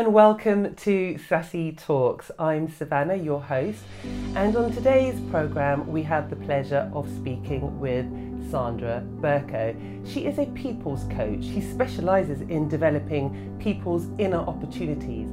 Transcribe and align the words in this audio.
and 0.00 0.14
welcome 0.14 0.74
to 0.76 1.18
Sassy 1.28 1.72
Talks. 1.72 2.30
I'm 2.38 2.70
Savannah, 2.70 3.16
your 3.16 3.38
host, 3.38 3.82
and 4.34 4.56
on 4.56 4.72
today's 4.72 5.20
programme, 5.30 5.86
we 5.86 6.02
have 6.04 6.30
the 6.30 6.36
pleasure 6.36 6.90
of 6.94 7.06
speaking 7.16 7.78
with 7.78 8.06
Sandra 8.50 9.04
Burko. 9.20 9.76
She 10.10 10.24
is 10.24 10.38
a 10.38 10.46
people's 10.46 11.04
coach. 11.10 11.44
She 11.44 11.60
specialises 11.60 12.40
in 12.40 12.66
developing 12.66 13.54
people's 13.60 14.06
inner 14.16 14.38
opportunities. 14.38 15.28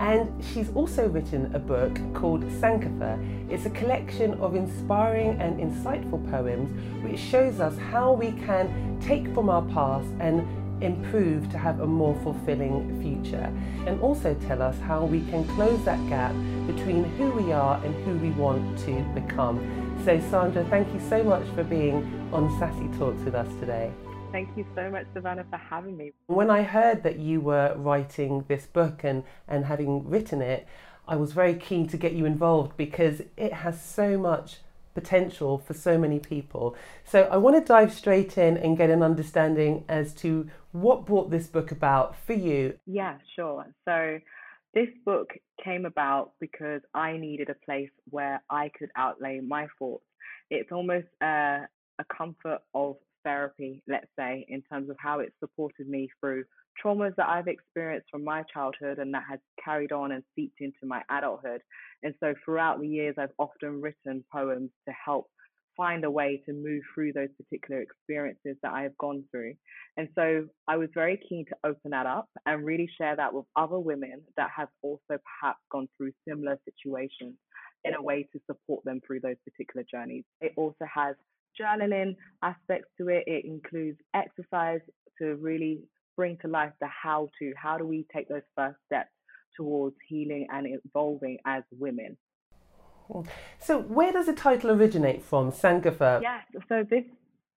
And 0.00 0.42
she's 0.42 0.70
also 0.70 1.06
written 1.06 1.54
a 1.54 1.60
book 1.60 1.94
called 2.12 2.42
Sankofa. 2.60 3.52
It's 3.52 3.66
a 3.66 3.70
collection 3.70 4.34
of 4.40 4.56
inspiring 4.56 5.40
and 5.40 5.60
insightful 5.60 6.28
poems 6.28 6.68
which 7.04 7.20
shows 7.20 7.60
us 7.60 7.78
how 7.78 8.14
we 8.14 8.32
can 8.32 8.98
take 9.00 9.32
from 9.32 9.48
our 9.48 9.62
past 9.62 10.08
and 10.18 10.40
improve 10.82 11.50
to 11.50 11.58
have 11.58 11.80
a 11.80 11.86
more 11.86 12.14
fulfilling 12.22 13.00
future 13.00 13.52
and 13.86 14.00
also 14.00 14.34
tell 14.46 14.60
us 14.60 14.78
how 14.80 15.04
we 15.04 15.20
can 15.30 15.46
close 15.54 15.82
that 15.84 15.98
gap 16.08 16.32
between 16.66 17.04
who 17.16 17.30
we 17.30 17.52
are 17.52 17.82
and 17.84 17.94
who 18.04 18.16
we 18.18 18.30
want 18.32 18.78
to 18.80 19.02
become. 19.14 19.58
So 20.04 20.20
Sandra, 20.30 20.64
thank 20.64 20.92
you 20.92 21.00
so 21.08 21.22
much 21.22 21.46
for 21.54 21.64
being 21.64 22.28
on 22.32 22.50
Sassy 22.58 22.88
Talks 22.98 23.22
with 23.22 23.34
us 23.34 23.48
today. 23.60 23.92
Thank 24.32 24.56
you 24.56 24.64
so 24.74 24.90
much, 24.90 25.06
Savannah, 25.12 25.44
for 25.50 25.58
having 25.58 25.96
me. 25.96 26.12
When 26.26 26.48
I 26.48 26.62
heard 26.62 27.02
that 27.02 27.18
you 27.18 27.40
were 27.40 27.74
writing 27.76 28.46
this 28.48 28.66
book 28.66 29.04
and, 29.04 29.24
and 29.46 29.66
having 29.66 30.08
written 30.08 30.40
it, 30.40 30.66
I 31.06 31.16
was 31.16 31.32
very 31.32 31.54
keen 31.54 31.86
to 31.88 31.96
get 31.98 32.12
you 32.12 32.24
involved 32.24 32.76
because 32.76 33.20
it 33.36 33.52
has 33.52 33.82
so 33.82 34.16
much 34.16 34.58
potential 34.94 35.58
for 35.58 35.74
so 35.74 35.98
many 35.98 36.18
people. 36.18 36.76
So 37.04 37.22
I 37.22 37.36
want 37.36 37.56
to 37.56 37.64
dive 37.64 37.92
straight 37.92 38.36
in 38.38 38.56
and 38.56 38.76
get 38.76 38.90
an 38.90 39.02
understanding 39.02 39.84
as 39.88 40.14
to 40.16 40.48
what 40.72 41.06
brought 41.06 41.30
this 41.30 41.46
book 41.46 41.70
about 41.70 42.16
for 42.16 42.32
you. 42.32 42.78
Yeah, 42.86 43.18
sure. 43.36 43.66
So 43.86 44.18
this 44.74 44.88
book 45.04 45.30
came 45.62 45.84
about 45.84 46.32
because 46.40 46.80
I 46.94 47.16
needed 47.16 47.50
a 47.50 47.64
place 47.64 47.90
where 48.10 48.42
I 48.50 48.70
could 48.78 48.90
outlay 48.96 49.40
my 49.40 49.66
thoughts. 49.78 50.04
It's 50.50 50.72
almost 50.72 51.06
a, 51.22 51.66
a 51.98 52.04
comfort 52.14 52.60
of 52.74 52.96
therapy, 53.24 53.82
let's 53.86 54.08
say, 54.18 54.44
in 54.48 54.62
terms 54.62 54.90
of 54.90 54.96
how 54.98 55.20
it 55.20 55.32
supported 55.40 55.88
me 55.88 56.08
through 56.20 56.44
traumas 56.82 57.14
that 57.16 57.28
I've 57.28 57.48
experienced 57.48 58.08
from 58.10 58.24
my 58.24 58.42
childhood 58.52 58.98
and 58.98 59.12
that 59.14 59.24
has 59.28 59.40
carried 59.62 59.92
on 59.92 60.12
and 60.12 60.22
seeped 60.34 60.60
into 60.60 60.84
my 60.84 61.02
adulthood. 61.10 61.62
And 62.02 62.14
so 62.20 62.34
throughout 62.44 62.80
the 62.80 62.88
years, 62.88 63.16
I've 63.18 63.32
often 63.38 63.80
written 63.80 64.24
poems 64.32 64.70
to 64.88 64.94
help 65.04 65.28
find 65.76 66.04
a 66.04 66.10
way 66.10 66.42
to 66.44 66.52
move 66.52 66.82
through 66.94 67.12
those 67.12 67.30
particular 67.38 67.80
experiences 67.80 68.56
that 68.62 68.72
I 68.72 68.82
have 68.82 68.96
gone 68.98 69.24
through. 69.30 69.54
And 69.96 70.08
so 70.14 70.46
I 70.68 70.76
was 70.76 70.88
very 70.94 71.18
keen 71.28 71.46
to 71.46 71.56
open 71.64 71.92
that 71.92 72.06
up 72.06 72.28
and 72.46 72.64
really 72.64 72.88
share 72.98 73.16
that 73.16 73.32
with 73.32 73.46
other 73.56 73.78
women 73.78 74.22
that 74.36 74.50
have 74.54 74.68
also 74.82 75.00
perhaps 75.08 75.60
gone 75.70 75.88
through 75.96 76.12
similar 76.28 76.58
situations 76.64 77.34
in 77.84 77.94
a 77.94 78.02
way 78.02 78.28
to 78.32 78.40
support 78.46 78.84
them 78.84 79.00
through 79.06 79.20
those 79.20 79.36
particular 79.44 79.84
journeys. 79.90 80.24
It 80.40 80.52
also 80.56 80.84
has 80.92 81.16
journaling 81.60 82.16
aspects 82.42 82.88
to 82.98 83.08
it. 83.08 83.24
It 83.26 83.44
includes 83.44 83.98
exercise 84.14 84.80
to 85.18 85.36
really 85.36 85.80
bring 86.16 86.38
to 86.38 86.48
life 86.48 86.72
the 86.80 86.88
how 86.88 87.28
to. 87.38 87.52
How 87.56 87.78
do 87.78 87.86
we 87.86 88.06
take 88.14 88.28
those 88.28 88.42
first 88.56 88.76
steps 88.86 89.10
towards 89.56 89.96
healing 90.08 90.46
and 90.50 90.66
evolving 90.84 91.38
as 91.46 91.62
women? 91.78 92.16
Hmm. 93.10 93.22
So, 93.58 93.80
where 93.80 94.12
does 94.12 94.26
the 94.26 94.32
title 94.32 94.70
originate 94.70 95.22
from, 95.22 95.52
Sankofa? 95.52 96.22
Yes, 96.22 96.44
so 96.68 96.84
this 96.88 97.04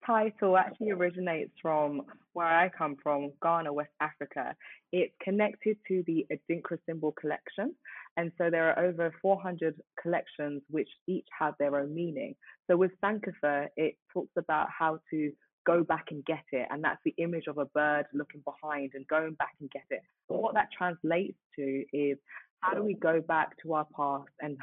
title 0.05 0.57
actually 0.57 0.91
originates 0.91 1.51
from 1.61 2.01
where 2.33 2.47
I 2.47 2.69
come 2.69 2.97
from, 3.01 3.31
Ghana, 3.41 3.71
West 3.73 3.91
Africa. 4.01 4.55
It's 4.91 5.13
connected 5.21 5.77
to 5.87 6.03
the 6.05 6.25
Adinkra 6.31 6.77
symbol 6.85 7.13
collection. 7.13 7.73
And 8.17 8.31
so 8.37 8.49
there 8.49 8.69
are 8.69 8.85
over 8.85 9.13
400 9.21 9.75
collections 10.01 10.61
which 10.69 10.89
each 11.07 11.27
have 11.37 11.55
their 11.59 11.75
own 11.77 11.93
meaning. 11.93 12.35
So 12.69 12.77
with 12.77 12.91
Sankofa, 13.03 13.67
it 13.75 13.95
talks 14.13 14.31
about 14.37 14.67
how 14.77 14.99
to 15.11 15.31
go 15.65 15.83
back 15.83 16.05
and 16.11 16.23
get 16.25 16.43
it. 16.51 16.67
And 16.69 16.83
that's 16.83 16.99
the 17.03 17.13
image 17.17 17.47
of 17.47 17.57
a 17.57 17.65
bird 17.65 18.05
looking 18.13 18.41
behind 18.45 18.91
and 18.93 19.07
going 19.07 19.33
back 19.33 19.55
and 19.59 19.69
get 19.71 19.85
it. 19.89 20.01
But 20.29 20.41
what 20.41 20.53
that 20.53 20.69
translates 20.77 21.37
to 21.57 21.83
is 21.91 22.17
how 22.61 22.73
do 22.73 22.83
we 22.83 22.95
go 22.95 23.21
back 23.21 23.57
to 23.63 23.73
our 23.73 23.87
past 23.95 24.29
and 24.41 24.57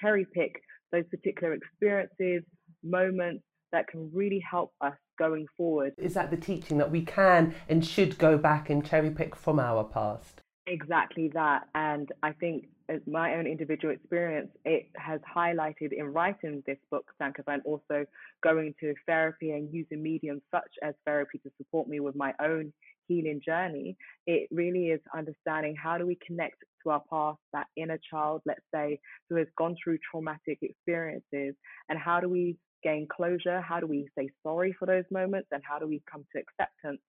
cherry 0.00 0.26
pick 0.32 0.60
those 0.92 1.04
particular 1.10 1.54
experiences, 1.54 2.42
moments 2.82 3.44
that 3.72 3.88
can 3.88 4.10
really 4.14 4.42
help 4.48 4.72
us 4.80 4.94
going 5.18 5.46
forward. 5.56 5.92
Is 5.98 6.14
that 6.14 6.30
the 6.30 6.36
teaching 6.36 6.78
that 6.78 6.90
we 6.90 7.02
can 7.02 7.54
and 7.68 7.84
should 7.84 8.18
go 8.18 8.38
back 8.38 8.70
and 8.70 8.84
cherry 8.84 9.10
pick 9.10 9.34
from 9.34 9.58
our 9.58 9.84
past? 9.84 10.40
Exactly 10.66 11.30
that. 11.34 11.68
And 11.74 12.10
I 12.22 12.32
think 12.32 12.66
as 12.88 13.00
my 13.06 13.34
own 13.34 13.46
individual 13.46 13.94
experience, 13.94 14.50
it 14.64 14.88
has 14.96 15.20
highlighted 15.34 15.92
in 15.92 16.12
writing 16.12 16.62
this 16.66 16.78
book, 16.90 17.10
and 17.20 17.62
also 17.64 18.04
going 18.42 18.74
to 18.80 18.94
therapy 19.06 19.52
and 19.52 19.72
using 19.72 20.02
mediums 20.02 20.42
such 20.50 20.70
as 20.82 20.94
therapy 21.06 21.38
to 21.38 21.50
support 21.56 21.88
me 21.88 22.00
with 22.00 22.14
my 22.14 22.32
own 22.40 22.72
healing 23.06 23.40
journey. 23.44 23.96
It 24.26 24.48
really 24.50 24.88
is 24.88 25.00
understanding 25.16 25.76
how 25.82 25.98
do 25.98 26.06
we 26.06 26.18
connect 26.26 26.56
to 26.82 26.90
our 26.90 27.02
past, 27.10 27.38
that 27.52 27.66
inner 27.76 27.98
child, 28.10 28.42
let's 28.46 28.64
say, 28.74 29.00
who 29.28 29.36
has 29.36 29.46
gone 29.56 29.76
through 29.82 29.98
traumatic 30.10 30.58
experiences, 30.62 31.54
and 31.88 31.98
how 31.98 32.20
do 32.20 32.28
we 32.28 32.56
gain 32.82 33.08
closure? 33.10 33.60
How 33.62 33.80
do 33.80 33.86
we 33.86 34.08
say 34.16 34.28
sorry 34.42 34.74
for 34.78 34.86
those 34.86 35.04
moments? 35.10 35.48
And 35.52 35.62
how 35.66 35.78
do 35.78 35.86
we 35.86 36.02
come 36.10 36.24
to 36.34 36.42
acceptance 36.42 37.00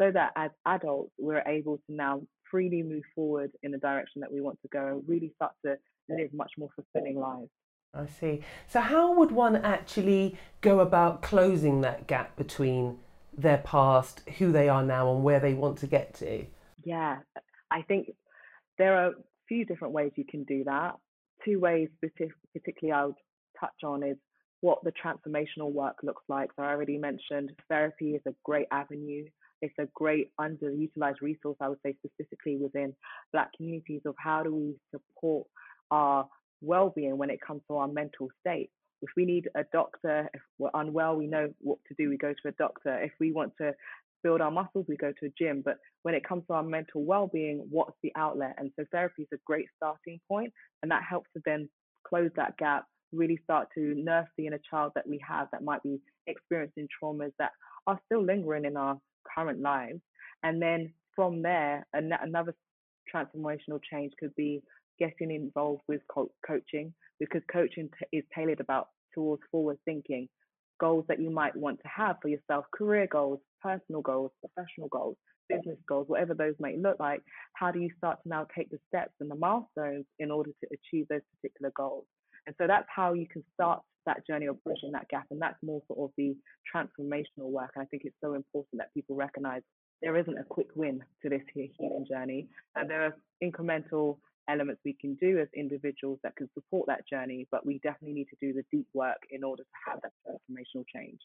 so 0.00 0.10
that 0.10 0.32
as 0.36 0.50
adults, 0.66 1.12
we're 1.18 1.42
able 1.46 1.76
to 1.76 1.82
now 1.88 2.22
freely 2.52 2.82
move 2.82 3.02
forward 3.16 3.50
in 3.64 3.72
the 3.72 3.78
direction 3.78 4.20
that 4.20 4.32
we 4.32 4.40
want 4.40 4.60
to 4.62 4.68
go 4.68 4.86
and 4.86 5.02
really 5.08 5.32
start 5.34 5.52
to 5.64 5.74
live 6.08 6.32
much 6.32 6.52
more 6.58 6.68
fulfilling 6.76 7.18
lives. 7.18 7.50
I 7.94 8.06
see. 8.06 8.42
So, 8.68 8.80
how 8.80 9.14
would 9.14 9.32
one 9.32 9.56
actually 9.56 10.38
go 10.60 10.80
about 10.80 11.22
closing 11.22 11.80
that 11.80 12.06
gap 12.06 12.36
between 12.36 12.98
their 13.36 13.58
past, 13.58 14.22
who 14.38 14.52
they 14.52 14.68
are 14.68 14.82
now, 14.82 15.12
and 15.12 15.24
where 15.24 15.40
they 15.40 15.54
want 15.54 15.78
to 15.78 15.86
get 15.86 16.14
to? 16.14 16.46
Yeah, 16.84 17.18
I 17.70 17.82
think 17.82 18.10
there 18.78 18.96
are 18.96 19.08
a 19.08 19.14
few 19.48 19.64
different 19.64 19.92
ways 19.92 20.12
you 20.14 20.24
can 20.24 20.44
do 20.44 20.64
that. 20.64 20.94
Two 21.44 21.58
ways, 21.60 21.88
particularly, 22.54 22.92
I 22.92 23.06
would 23.06 23.14
touch 23.58 23.84
on 23.84 24.02
is 24.02 24.16
what 24.60 24.78
the 24.84 24.92
transformational 24.92 25.72
work 25.72 25.96
looks 26.02 26.22
like. 26.28 26.50
So, 26.56 26.62
I 26.62 26.70
already 26.70 26.96
mentioned 26.96 27.52
therapy 27.68 28.12
is 28.12 28.22
a 28.26 28.34
great 28.42 28.68
avenue 28.70 29.26
it's 29.62 29.74
a 29.78 29.86
great 29.94 30.30
underutilized 30.40 31.20
resource, 31.22 31.56
I 31.60 31.68
would 31.68 31.78
say, 31.84 31.94
specifically 32.04 32.56
within 32.56 32.94
Black 33.32 33.50
communities 33.56 34.02
of 34.04 34.14
how 34.18 34.42
do 34.42 34.54
we 34.54 34.74
support 34.90 35.46
our 35.90 36.26
well-being 36.60 37.16
when 37.16 37.30
it 37.30 37.40
comes 37.40 37.62
to 37.68 37.76
our 37.76 37.88
mental 37.88 38.28
state. 38.40 38.70
If 39.00 39.10
we 39.16 39.24
need 39.24 39.48
a 39.54 39.64
doctor, 39.72 40.28
if 40.34 40.40
we're 40.58 40.70
unwell, 40.74 41.16
we 41.16 41.26
know 41.26 41.48
what 41.60 41.78
to 41.88 41.94
do. 41.98 42.08
We 42.08 42.16
go 42.16 42.32
to 42.32 42.48
a 42.48 42.52
doctor. 42.52 43.00
If 43.02 43.12
we 43.18 43.32
want 43.32 43.52
to 43.60 43.72
build 44.22 44.40
our 44.40 44.50
muscles, 44.50 44.86
we 44.88 44.96
go 44.96 45.12
to 45.12 45.26
a 45.26 45.32
gym. 45.36 45.62
But 45.64 45.78
when 46.02 46.14
it 46.14 46.24
comes 46.24 46.44
to 46.46 46.54
our 46.54 46.62
mental 46.62 47.04
well-being, 47.04 47.66
what's 47.70 47.96
the 48.02 48.12
outlet? 48.16 48.54
And 48.58 48.70
so 48.78 48.84
therapy 48.92 49.22
is 49.22 49.28
a 49.32 49.40
great 49.44 49.66
starting 49.76 50.20
point, 50.28 50.52
and 50.82 50.90
that 50.92 51.02
helps 51.08 51.28
to 51.36 51.42
then 51.44 51.68
close 52.06 52.30
that 52.36 52.56
gap. 52.58 52.84
Really 53.12 53.38
start 53.44 53.68
to 53.74 53.94
nurse 53.96 54.28
the 54.38 54.46
inner 54.46 54.60
child 54.70 54.92
that 54.94 55.08
we 55.08 55.20
have 55.28 55.48
that 55.52 55.64
might 55.64 55.82
be 55.82 56.00
experiencing 56.26 56.88
traumas 57.02 57.32
that 57.38 57.50
are 57.86 58.00
still 58.06 58.24
lingering 58.24 58.64
in 58.64 58.76
our 58.76 58.98
current 59.34 59.60
lives. 59.60 60.00
And 60.42 60.60
then 60.60 60.92
from 61.14 61.42
there, 61.42 61.86
an- 61.92 62.12
another 62.20 62.54
transformational 63.14 63.80
change 63.90 64.12
could 64.18 64.34
be 64.36 64.62
getting 64.98 65.30
involved 65.30 65.82
with 65.88 66.00
co- 66.12 66.32
coaching 66.46 66.94
because 67.18 67.42
coaching 67.52 67.88
t- 67.98 68.18
is 68.18 68.24
tailored 68.34 68.60
about 68.60 68.88
towards 69.14 69.42
forward 69.50 69.78
thinking 69.84 70.28
goals 70.80 71.04
that 71.08 71.20
you 71.20 71.30
might 71.30 71.54
want 71.56 71.78
to 71.80 71.88
have 71.88 72.16
for 72.20 72.28
yourself 72.28 72.64
career 72.76 73.06
goals 73.10 73.40
personal 73.62 74.00
goals 74.02 74.30
professional 74.40 74.88
goals 74.88 75.16
business 75.48 75.78
goals 75.88 76.08
whatever 76.08 76.34
those 76.34 76.54
might 76.60 76.78
look 76.78 76.98
like 76.98 77.20
how 77.54 77.70
do 77.70 77.78
you 77.80 77.90
start 77.98 78.18
to 78.22 78.28
now 78.28 78.46
take 78.56 78.70
the 78.70 78.78
steps 78.88 79.12
and 79.20 79.30
the 79.30 79.34
milestones 79.34 80.06
in 80.18 80.30
order 80.30 80.50
to 80.50 80.66
achieve 80.72 81.06
those 81.08 81.20
particular 81.36 81.72
goals 81.76 82.06
and 82.46 82.54
so 82.58 82.66
that's 82.66 82.86
how 82.94 83.12
you 83.12 83.26
can 83.26 83.42
start 83.54 83.82
that 84.06 84.26
journey 84.26 84.46
of 84.46 84.62
bridging 84.64 84.92
that 84.92 85.08
gap. 85.08 85.26
And 85.30 85.40
that's 85.40 85.62
more 85.62 85.80
sort 85.86 86.00
of 86.00 86.10
the 86.16 86.34
transformational 86.74 87.50
work. 87.50 87.70
And 87.76 87.82
I 87.82 87.86
think 87.86 88.02
it's 88.04 88.16
so 88.22 88.34
important 88.34 88.78
that 88.78 88.92
people 88.94 89.16
recognize 89.16 89.62
there 90.00 90.16
isn't 90.16 90.38
a 90.38 90.44
quick 90.44 90.68
win 90.74 91.00
to 91.22 91.28
this 91.28 91.42
here 91.54 91.68
healing 91.78 92.06
journey. 92.08 92.48
And 92.74 92.90
there 92.90 93.04
are 93.04 93.16
incremental 93.42 94.18
elements 94.48 94.80
we 94.84 94.96
can 95.00 95.14
do 95.14 95.38
as 95.38 95.48
individuals 95.54 96.18
that 96.24 96.34
can 96.36 96.48
support 96.54 96.86
that 96.88 97.06
journey, 97.08 97.46
but 97.52 97.64
we 97.64 97.78
definitely 97.82 98.14
need 98.14 98.26
to 98.30 98.36
do 98.40 98.52
the 98.52 98.64
deep 98.76 98.88
work 98.92 99.18
in 99.30 99.44
order 99.44 99.62
to 99.62 99.68
have 99.86 100.00
that 100.02 100.12
transformational 100.26 100.84
change. 100.92 101.20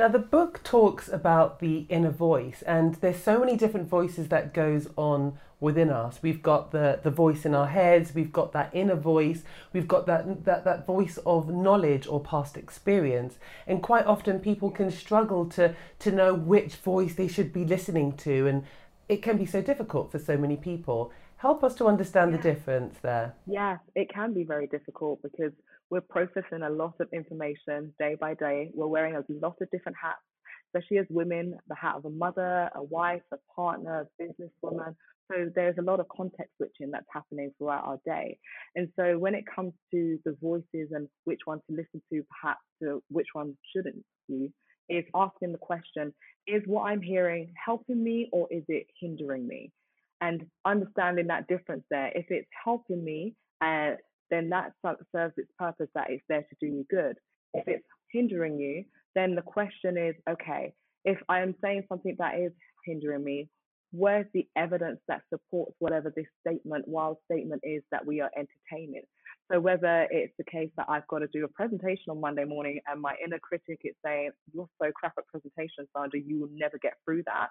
Now 0.00 0.08
the 0.08 0.18
book 0.18 0.62
talks 0.64 1.10
about 1.10 1.58
the 1.58 1.84
inner 1.90 2.10
voice 2.10 2.62
and 2.62 2.94
there's 2.94 3.22
so 3.22 3.38
many 3.38 3.54
different 3.54 3.86
voices 3.86 4.28
that 4.28 4.54
goes 4.54 4.88
on 4.96 5.38
within 5.60 5.90
us. 5.90 6.20
We've 6.22 6.42
got 6.42 6.70
the, 6.72 7.00
the 7.02 7.10
voice 7.10 7.44
in 7.44 7.54
our 7.54 7.66
heads, 7.66 8.14
we've 8.14 8.32
got 8.32 8.52
that 8.52 8.70
inner 8.72 8.94
voice, 8.94 9.42
we've 9.74 9.86
got 9.86 10.06
that, 10.06 10.46
that, 10.46 10.64
that 10.64 10.86
voice 10.86 11.18
of 11.26 11.50
knowledge 11.50 12.06
or 12.06 12.18
past 12.18 12.56
experience. 12.56 13.38
And 13.66 13.82
quite 13.82 14.06
often 14.06 14.40
people 14.40 14.70
can 14.70 14.90
struggle 14.90 15.44
to, 15.50 15.76
to 15.98 16.10
know 16.10 16.32
which 16.32 16.76
voice 16.76 17.14
they 17.14 17.28
should 17.28 17.52
be 17.52 17.66
listening 17.66 18.16
to 18.24 18.46
and 18.46 18.64
it 19.06 19.20
can 19.20 19.36
be 19.36 19.44
so 19.44 19.60
difficult 19.60 20.10
for 20.10 20.18
so 20.18 20.38
many 20.38 20.56
people. 20.56 21.12
Help 21.36 21.62
us 21.62 21.74
to 21.74 21.86
understand 21.86 22.30
Yeah. 22.30 22.36
the 22.38 22.42
difference 22.42 22.96
there. 23.02 23.34
Yes, 23.46 23.80
it 23.94 24.08
can 24.08 24.32
be 24.32 24.44
very 24.44 24.66
difficult 24.66 25.20
because 25.20 25.52
we're 25.90 26.00
processing 26.00 26.62
a 26.64 26.70
lot 26.70 26.94
of 27.00 27.08
information 27.12 27.92
day 27.98 28.16
by 28.18 28.34
day. 28.34 28.70
We're 28.72 28.86
wearing 28.86 29.16
a 29.16 29.24
lot 29.28 29.56
of 29.60 29.70
different 29.70 29.98
hats, 30.00 30.20
especially 30.68 30.98
as 30.98 31.06
women, 31.10 31.58
the 31.68 31.74
hat 31.74 31.96
of 31.96 32.04
a 32.04 32.10
mother, 32.10 32.70
a 32.74 32.82
wife, 32.82 33.22
a 33.32 33.36
partner, 33.54 34.06
a 34.06 34.22
businesswoman. 34.22 34.94
So 35.30 35.50
there's 35.54 35.76
a 35.78 35.82
lot 35.82 36.00
of 36.00 36.06
context 36.08 36.52
switching 36.56 36.90
that's 36.92 37.06
happening 37.12 37.52
throughout 37.58 37.84
our 37.84 37.98
day. 38.04 38.38
And 38.76 38.88
so 38.96 39.18
when 39.18 39.34
it 39.34 39.44
comes 39.52 39.72
to 39.92 40.18
the 40.24 40.36
voices 40.40 40.90
and 40.92 41.08
which 41.24 41.40
one 41.44 41.58
to 41.58 41.76
listen 41.76 42.02
to, 42.12 42.24
perhaps 42.40 42.60
to 42.82 43.02
which 43.10 43.28
one 43.32 43.56
shouldn't 43.74 44.04
you, 44.28 44.52
is 44.88 45.04
asking 45.14 45.52
the 45.52 45.58
question, 45.58 46.12
is 46.46 46.62
what 46.66 46.84
I'm 46.84 47.02
hearing 47.02 47.52
helping 47.64 48.02
me 48.02 48.28
or 48.32 48.48
is 48.50 48.64
it 48.68 48.86
hindering 49.00 49.46
me? 49.46 49.72
And 50.20 50.44
understanding 50.64 51.28
that 51.28 51.46
difference 51.46 51.84
there. 51.90 52.12
If 52.14 52.26
it's 52.28 52.48
helping 52.64 53.02
me, 53.04 53.34
uh, 53.60 53.92
then 54.30 54.48
that 54.50 54.72
serves 54.82 55.34
its 55.36 55.50
purpose 55.58 55.88
that 55.94 56.10
it's 56.10 56.24
there 56.28 56.42
to 56.42 56.56
do 56.60 56.66
you 56.66 56.86
good. 56.90 57.16
If 57.54 57.66
it's 57.66 57.84
hindering 58.12 58.58
you, 58.58 58.84
then 59.14 59.34
the 59.34 59.42
question 59.42 59.96
is, 59.96 60.14
okay, 60.28 60.72
if 61.04 61.18
I 61.28 61.40
am 61.40 61.54
saying 61.62 61.84
something 61.88 62.16
that 62.18 62.38
is 62.38 62.52
hindering 62.84 63.24
me, 63.24 63.48
where's 63.92 64.26
the 64.34 64.46
evidence 64.56 65.00
that 65.08 65.22
supports 65.32 65.74
whatever 65.78 66.12
this 66.14 66.26
statement, 66.46 66.86
wild 66.86 67.16
statement 67.24 67.62
is 67.64 67.82
that 67.90 68.06
we 68.06 68.20
are 68.20 68.30
entertaining? 68.36 69.02
So 69.50 69.58
whether 69.58 70.06
it's 70.10 70.32
the 70.38 70.44
case 70.44 70.70
that 70.76 70.86
I've 70.88 71.06
got 71.08 71.20
to 71.20 71.28
do 71.32 71.44
a 71.44 71.48
presentation 71.48 72.10
on 72.10 72.20
Monday 72.20 72.44
morning 72.44 72.80
and 72.86 73.00
my 73.00 73.14
inner 73.24 73.40
critic 73.40 73.80
is 73.82 73.94
saying, 74.04 74.30
You're 74.54 74.68
so 74.80 74.92
crap 74.94 75.14
at 75.18 75.26
presentation, 75.26 75.88
Sandra, 75.96 76.20
you 76.20 76.40
will 76.40 76.50
never 76.52 76.78
get 76.78 76.94
through 77.04 77.24
that. 77.26 77.48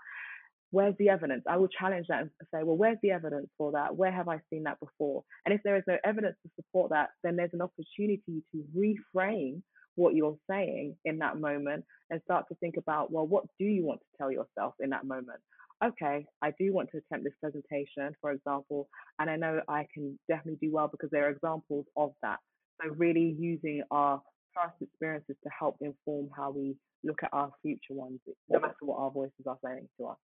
Where's 0.72 0.96
the 1.00 1.10
evidence? 1.10 1.44
I 1.50 1.58
will 1.58 1.68
challenge 1.68 2.08
that 2.10 2.22
and 2.22 2.30
say, 2.54 2.64
Well, 2.64 2.78
where's 2.78 2.98
the 3.02 3.12
evidence 3.12 3.48
for 3.58 3.72
that? 3.72 3.96
Where 3.96 4.12
have 4.12 4.28
I 4.28 4.40
seen 4.50 4.64
that 4.64 4.80
before? 4.80 5.24
And 5.46 5.54
if 5.54 5.62
there 5.64 5.78
is 5.78 5.84
no 5.88 5.98
evidence 6.04 6.36
to 6.44 6.52
support 6.56 6.92
that, 6.92 7.10
then 7.24 7.36
there's 7.36 7.54
an 7.54 7.62
opportunity 7.62 8.44
to 8.52 8.64
reframe 8.78 9.62
what 9.96 10.16
you're 10.16 10.38
saying 10.50 10.96
in 11.06 11.20
that 11.20 11.40
moment 11.40 11.84
and 12.10 12.22
start 12.24 12.46
to 12.50 12.56
think 12.56 12.76
about, 12.78 13.12
well, 13.12 13.28
what 13.28 13.46
do 13.60 13.66
you 13.66 13.86
want 13.86 14.00
to 14.00 14.18
tell 14.18 14.32
yourself 14.32 14.74
in 14.80 14.92
that 14.92 15.06
moment? 15.06 15.40
Okay, 15.84 16.26
I 16.42 16.52
do 16.60 16.74
want 16.74 16.90
to 16.92 16.98
attempt 16.98 17.24
this 17.24 17.34
presentation, 17.40 18.14
for 18.20 18.32
example, 18.32 18.90
and 19.18 19.30
I 19.30 19.38
know 19.38 19.62
I 19.68 19.88
can 19.94 20.20
definitely 20.28 20.68
do 20.68 20.74
well 20.74 20.90
because 20.90 21.10
there 21.10 21.28
are 21.28 21.32
examples 21.32 21.86
of 21.96 22.12
that. 22.22 22.40
So, 22.82 22.90
really 22.98 23.36
using 23.40 23.84
our 23.90 24.22
past 24.56 24.76
experiences 24.82 25.36
to 25.44 25.50
help 25.58 25.78
inform 25.82 26.30
how 26.36 26.52
we 26.52 26.76
look 27.04 27.20
at 27.24 27.30
our 27.32 27.52
future 27.62 27.94
ones, 27.94 28.20
no 28.50 28.60
matter 28.60 28.76
what 28.82 28.98
our 29.00 29.12
voices 29.12 29.46
are 29.48 29.58
saying 29.64 29.88
to 30.00 30.08
us. 30.08 30.18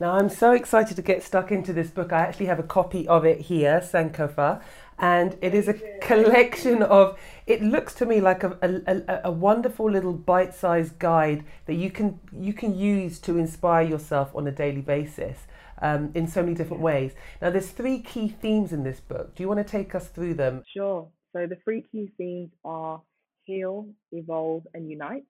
Now, 0.00 0.12
I'm 0.12 0.28
so 0.28 0.52
excited 0.52 0.94
to 0.94 1.02
get 1.02 1.24
stuck 1.24 1.50
into 1.50 1.72
this 1.72 1.90
book. 1.90 2.12
I 2.12 2.20
actually 2.20 2.46
have 2.46 2.60
a 2.60 2.64
copy 2.64 3.08
of 3.08 3.24
it 3.24 3.40
here, 3.40 3.80
Sankofa, 3.80 4.62
and 4.96 5.36
it 5.42 5.54
is 5.54 5.66
a 5.66 5.74
collection 6.00 6.84
of, 6.84 7.18
it 7.48 7.62
looks 7.62 7.94
to 7.94 8.06
me 8.06 8.20
like 8.20 8.44
a, 8.44 8.56
a, 8.62 9.20
a 9.24 9.32
wonderful 9.32 9.90
little 9.90 10.12
bite 10.12 10.54
sized 10.54 11.00
guide 11.00 11.44
that 11.66 11.74
you 11.74 11.90
can, 11.90 12.20
you 12.32 12.52
can 12.52 12.78
use 12.78 13.18
to 13.18 13.38
inspire 13.38 13.82
yourself 13.82 14.30
on 14.36 14.46
a 14.46 14.52
daily 14.52 14.82
basis. 14.82 15.46
Um, 15.80 16.10
in 16.12 16.26
so 16.26 16.42
many 16.42 16.56
different 16.56 16.82
ways. 16.82 17.12
Now, 17.40 17.50
there's 17.50 17.70
three 17.70 18.00
key 18.00 18.26
themes 18.28 18.72
in 18.72 18.82
this 18.82 18.98
book. 18.98 19.36
Do 19.36 19.44
you 19.44 19.48
want 19.48 19.64
to 19.64 19.70
take 19.78 19.94
us 19.94 20.08
through 20.08 20.34
them? 20.34 20.64
Sure. 20.76 21.08
So 21.32 21.46
the 21.46 21.54
three 21.62 21.84
key 21.92 22.10
themes 22.18 22.50
are 22.64 23.00
heal, 23.44 23.86
evolve, 24.10 24.64
and 24.74 24.90
unite. 24.90 25.22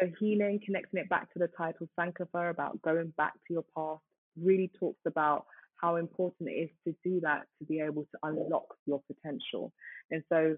So 0.00 0.06
healing, 0.20 0.60
connecting 0.64 1.00
it 1.00 1.08
back 1.08 1.32
to 1.32 1.38
the 1.38 1.48
title 1.56 1.88
Sankofa 1.98 2.50
about 2.50 2.80
going 2.82 3.12
back 3.16 3.32
to 3.32 3.52
your 3.52 3.64
past, 3.76 4.02
really 4.40 4.70
talks 4.78 5.00
about 5.06 5.46
how 5.80 5.96
important 5.96 6.48
it 6.48 6.52
is 6.52 6.70
to 6.86 6.94
do 7.04 7.20
that 7.20 7.46
to 7.58 7.64
be 7.64 7.80
able 7.80 8.02
to 8.02 8.18
unlock 8.22 8.66
your 8.86 9.00
potential. 9.06 9.72
And 10.10 10.22
so 10.28 10.56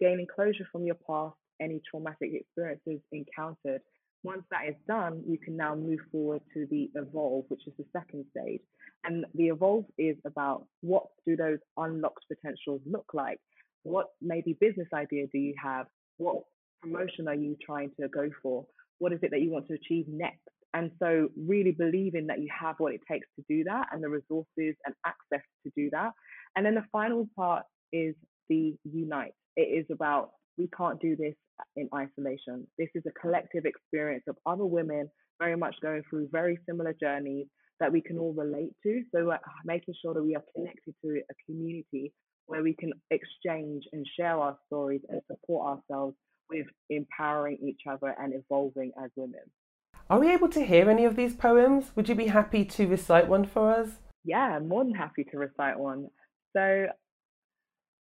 gaining 0.00 0.26
closure 0.32 0.66
from 0.70 0.84
your 0.84 0.96
past, 1.06 1.36
any 1.60 1.80
traumatic 1.88 2.30
experiences 2.32 3.00
encountered, 3.12 3.80
once 4.22 4.42
that 4.50 4.68
is 4.68 4.74
done, 4.88 5.22
you 5.26 5.38
can 5.38 5.56
now 5.56 5.74
move 5.74 6.00
forward 6.10 6.40
to 6.54 6.66
the 6.70 6.90
evolve, 6.94 7.44
which 7.48 7.66
is 7.66 7.74
the 7.78 7.84
second 7.92 8.24
stage. 8.30 8.62
And 9.04 9.26
the 9.34 9.48
evolve 9.48 9.84
is 9.98 10.16
about 10.24 10.66
what 10.80 11.04
do 11.26 11.36
those 11.36 11.58
unlocked 11.76 12.24
potentials 12.28 12.80
look 12.86 13.06
like? 13.12 13.38
What 13.82 14.08
maybe 14.22 14.56
business 14.58 14.88
idea 14.94 15.26
do 15.30 15.38
you 15.38 15.54
have? 15.62 15.86
What 16.16 16.44
promotion 16.84 17.28
are 17.28 17.34
you 17.34 17.56
trying 17.64 17.90
to 18.00 18.08
go 18.08 18.30
for? 18.42 18.64
What 18.98 19.12
is 19.12 19.18
it 19.22 19.30
that 19.30 19.40
you 19.40 19.50
want 19.50 19.66
to 19.68 19.74
achieve 19.74 20.06
next? 20.08 20.40
And 20.74 20.90
so, 21.00 21.28
really 21.36 21.70
believing 21.70 22.26
that 22.26 22.40
you 22.40 22.48
have 22.58 22.76
what 22.78 22.94
it 22.94 23.00
takes 23.10 23.26
to 23.36 23.44
do 23.48 23.64
that 23.64 23.86
and 23.92 24.02
the 24.02 24.08
resources 24.08 24.74
and 24.84 24.94
access 25.06 25.44
to 25.64 25.72
do 25.76 25.88
that. 25.92 26.12
And 26.56 26.66
then 26.66 26.74
the 26.74 26.84
final 26.90 27.28
part 27.36 27.64
is 27.92 28.14
the 28.48 28.74
unite. 28.84 29.34
It 29.56 29.62
is 29.62 29.86
about 29.92 30.30
we 30.58 30.68
can't 30.76 31.00
do 31.00 31.16
this 31.16 31.34
in 31.76 31.88
isolation. 31.94 32.66
This 32.76 32.88
is 32.94 33.04
a 33.06 33.20
collective 33.20 33.64
experience 33.66 34.24
of 34.28 34.36
other 34.46 34.66
women 34.66 35.08
very 35.38 35.56
much 35.56 35.76
going 35.80 36.02
through 36.10 36.28
very 36.30 36.58
similar 36.68 36.94
journeys 37.00 37.46
that 37.80 37.92
we 37.92 38.00
can 38.00 38.18
all 38.18 38.32
relate 38.32 38.72
to. 38.84 39.02
So, 39.14 39.30
uh, 39.30 39.38
making 39.64 39.94
sure 40.02 40.14
that 40.14 40.24
we 40.24 40.34
are 40.34 40.44
connected 40.56 40.94
to 41.04 41.20
a 41.30 41.34
community 41.46 42.12
where 42.46 42.64
we 42.64 42.74
can 42.74 42.92
exchange 43.10 43.84
and 43.92 44.04
share 44.18 44.36
our 44.38 44.56
stories 44.66 45.00
and 45.08 45.20
support 45.30 45.78
ourselves 45.78 46.16
with 46.50 46.66
empowering 46.90 47.58
each 47.62 47.82
other 47.90 48.14
and 48.20 48.34
evolving 48.34 48.92
as 49.02 49.10
women. 49.16 49.40
Are 50.10 50.20
we 50.20 50.30
able 50.30 50.48
to 50.50 50.64
hear 50.64 50.90
any 50.90 51.04
of 51.04 51.16
these 51.16 51.34
poems? 51.34 51.92
Would 51.96 52.08
you 52.08 52.14
be 52.14 52.26
happy 52.26 52.64
to 52.64 52.86
recite 52.86 53.28
one 53.28 53.44
for 53.44 53.70
us? 53.70 53.88
Yeah, 54.24 54.58
more 54.58 54.84
than 54.84 54.94
happy 54.94 55.24
to 55.24 55.38
recite 55.38 55.78
one. 55.78 56.08
So 56.54 56.86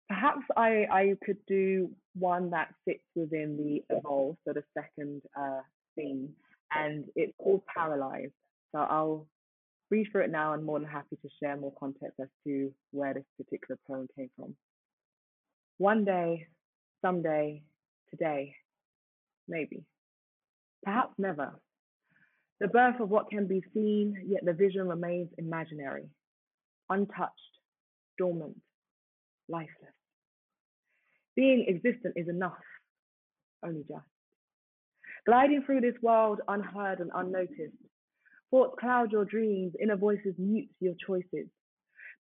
perhaps 0.07 0.45
I, 0.55 0.85
I 0.91 1.13
could 1.25 1.37
do 1.47 1.89
one 2.13 2.51
that 2.51 2.73
sits 2.85 3.03
within 3.15 3.57
the 3.57 3.95
evolve, 3.95 4.37
so 4.45 4.53
the 4.53 4.63
second 4.73 5.21
uh, 5.39 5.61
theme, 5.95 6.29
and 6.73 7.05
it's 7.15 7.33
called 7.37 7.63
Paralyzed. 7.65 8.33
So 8.71 8.79
I'll 8.79 9.27
read 9.89 10.07
through 10.11 10.25
it 10.25 10.31
now 10.31 10.53
and 10.53 10.63
more 10.63 10.79
than 10.79 10.87
happy 10.87 11.17
to 11.21 11.29
share 11.41 11.57
more 11.57 11.73
context 11.79 12.19
as 12.21 12.27
to 12.45 12.71
where 12.91 13.13
this 13.13 13.23
particular 13.37 13.79
poem 13.87 14.07
came 14.15 14.29
from. 14.35 14.55
One 15.77 16.05
day, 16.05 16.47
someday, 17.01 17.63
today, 18.09 18.55
maybe, 19.47 19.83
perhaps 20.83 21.13
never. 21.17 21.59
The 22.59 22.67
birth 22.67 22.99
of 22.99 23.09
what 23.09 23.29
can 23.29 23.47
be 23.47 23.61
seen, 23.73 24.15
yet 24.27 24.43
the 24.43 24.53
vision 24.53 24.87
remains 24.87 25.29
imaginary, 25.37 26.09
untouched, 26.89 27.33
dormant, 28.17 28.57
lifeless. 29.47 29.93
Being 31.35 31.67
existent 31.69 32.15
is 32.15 32.27
enough, 32.27 32.57
only 33.63 33.83
just. 33.87 34.05
Gliding 35.25 35.63
through 35.65 35.81
this 35.81 36.01
world 36.01 36.39
unheard 36.47 36.99
and 36.99 37.11
unnoticed, 37.13 37.75
thoughts 38.49 38.77
cloud 38.79 39.11
your 39.11 39.25
dreams, 39.25 39.73
inner 39.81 39.97
voices 39.97 40.33
mute 40.37 40.69
your 40.79 40.95
choices. 41.05 41.47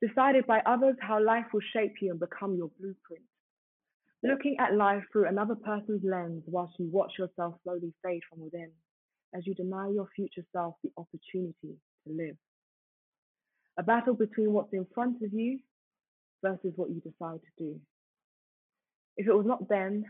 Decided 0.01 0.45
by 0.45 0.61
others 0.65 0.95
how 0.99 1.23
life 1.23 1.45
will 1.53 1.61
shape 1.73 1.95
you 2.01 2.11
and 2.11 2.19
become 2.19 2.55
your 2.55 2.69
blueprint. 2.79 3.23
Looking 4.23 4.57
at 4.59 4.75
life 4.75 5.03
through 5.11 5.27
another 5.27 5.55
person's 5.55 6.01
lens 6.03 6.43
whilst 6.47 6.73
you 6.79 6.89
watch 6.91 7.13
yourself 7.19 7.55
slowly 7.63 7.93
fade 8.03 8.21
from 8.29 8.41
within, 8.41 8.71
as 9.33 9.45
you 9.45 9.53
deny 9.53 9.89
your 9.89 10.07
future 10.15 10.43
self 10.51 10.75
the 10.83 10.91
opportunity 10.97 11.77
to 12.05 12.13
live. 12.13 12.35
A 13.77 13.83
battle 13.83 14.15
between 14.15 14.53
what's 14.53 14.73
in 14.73 14.87
front 14.93 15.21
of 15.21 15.33
you 15.33 15.59
versus 16.43 16.73
what 16.75 16.89
you 16.89 17.01
decide 17.01 17.39
to 17.41 17.63
do. 17.63 17.79
If 19.17 19.27
it 19.27 19.33
was 19.33 19.45
not 19.45 19.69
then, 19.69 20.05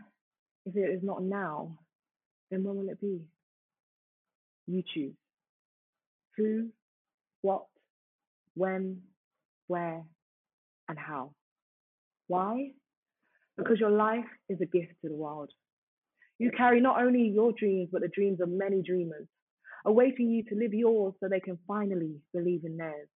if 0.66 0.76
it 0.76 0.90
is 0.90 1.04
not 1.04 1.22
now, 1.24 1.78
then 2.50 2.64
when 2.64 2.78
will 2.78 2.90
it 2.90 3.02
be? 3.02 3.20
You 4.68 4.84
choose. 4.94 5.16
Who, 6.38 6.70
what, 7.42 7.66
when, 8.56 9.02
where, 9.68 10.04
and 10.88 10.98
how. 10.98 11.32
Why? 12.28 12.72
Because 13.58 13.80
your 13.80 13.90
life 13.90 14.26
is 14.50 14.60
a 14.62 14.66
gift 14.66 14.94
to 15.02 15.10
the 15.10 15.16
world. 15.16 15.52
You 16.40 16.52
carry 16.56 16.80
not 16.80 17.02
only 17.02 17.24
your 17.28 17.52
dreams, 17.54 17.90
but 17.92 18.02
the 18.02 18.08
dreams 18.10 18.40
of 18.42 18.50
many 18.50 18.84
dreamers, 18.84 19.28
awaiting 19.86 20.30
you 20.30 20.44
to 20.44 20.56
live 20.56 20.74
yours 20.74 21.16
so 21.20 21.28
they 21.28 21.40
can 21.40 21.58
finally 21.68 22.18
believe 22.34 22.64
in 22.64 22.78
theirs. 22.78 23.08